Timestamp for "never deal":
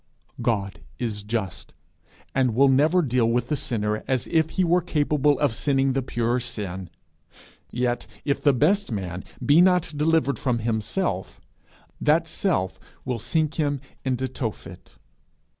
2.69-3.29